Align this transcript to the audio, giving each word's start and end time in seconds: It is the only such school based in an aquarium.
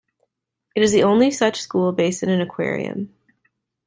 It 0.75 0.81
is 0.81 0.91
the 0.91 1.03
only 1.03 1.29
such 1.29 1.61
school 1.61 1.91
based 1.91 2.23
in 2.23 2.29
an 2.29 2.41
aquarium. 2.41 3.13